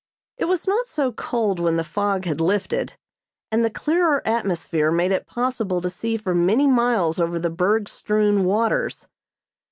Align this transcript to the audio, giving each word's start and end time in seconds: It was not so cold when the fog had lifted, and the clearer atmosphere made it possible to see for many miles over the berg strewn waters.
It 0.39 0.45
was 0.45 0.65
not 0.67 0.87
so 0.87 1.11
cold 1.11 1.59
when 1.59 1.75
the 1.75 1.83
fog 1.83 2.25
had 2.25 2.41
lifted, 2.41 2.97
and 3.51 3.63
the 3.63 3.69
clearer 3.69 4.27
atmosphere 4.27 4.89
made 4.91 5.11
it 5.11 5.27
possible 5.27 5.79
to 5.79 5.91
see 5.91 6.17
for 6.17 6.33
many 6.33 6.65
miles 6.65 7.19
over 7.19 7.37
the 7.37 7.51
berg 7.51 7.87
strewn 7.87 8.43
waters. 8.43 9.07